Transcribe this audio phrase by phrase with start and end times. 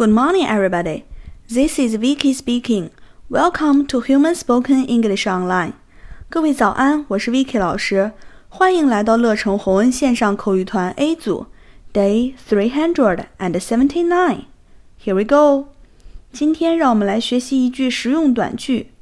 [0.00, 1.04] Good morning, everybody.
[1.48, 2.90] This is Vicky speaking.
[3.28, 5.72] Welcome to Human Spoken English Online.
[6.28, 8.12] 各位早安，我是 Vicky 老师，
[8.48, 11.46] 欢迎来到乐成红恩线上口语团 A 组，
[11.92, 14.44] Day three hundred and seventy nine.
[15.02, 15.68] Here we go.
[16.32, 18.92] 今天让我们来学习一句实用短句。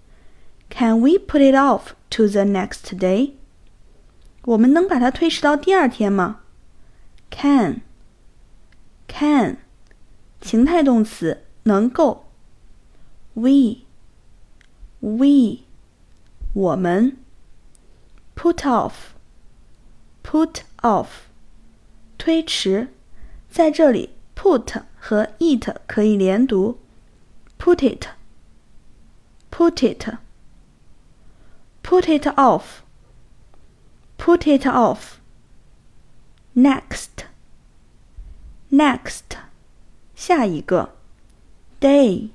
[0.70, 3.32] Can we put it off to the next day?
[4.45, 6.41] 我们能把它推迟到第二天吗？
[7.30, 7.80] Can.
[9.09, 9.56] Can.
[10.50, 12.26] 情态动词能够。
[13.35, 13.84] We,
[14.99, 15.59] we,
[16.53, 17.17] 我们。
[18.35, 18.94] Put off,
[20.23, 21.08] put off,
[22.17, 22.88] 推迟。
[23.52, 26.80] 在这里，put 和 it 可以连读。
[27.59, 28.08] Put it,
[29.52, 30.17] put it,
[31.84, 32.81] put it off,
[34.17, 35.20] put it off.
[36.55, 37.25] Next,
[38.72, 39.48] next.
[40.20, 40.96] 下一个
[41.80, 42.34] ，day，day，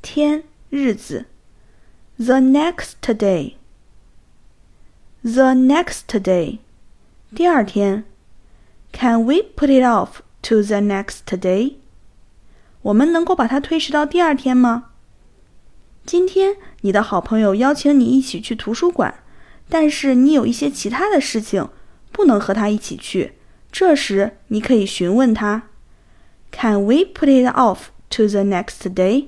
[0.00, 1.26] 天，日子
[2.16, 3.52] ，the next day，the
[5.54, 6.60] next day，
[7.34, 8.04] 第二天
[8.92, 11.74] ，Can we put it off to the next day？
[12.80, 14.92] 我们能够把它推迟到第二天吗？
[16.06, 19.22] 今天你的好朋友邀请你一起去图书馆，
[19.68, 21.68] 但是你有一些其他的事情，
[22.10, 23.34] 不能和他一起去。
[23.70, 25.64] 这时，你可以询问他
[26.50, 29.26] ：“Can we put it off to the next day？”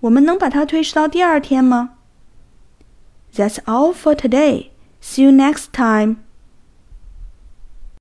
[0.00, 1.94] 我们能把它推迟到第二天吗
[3.34, 4.70] ？That's all for today.
[5.00, 6.16] See you next time.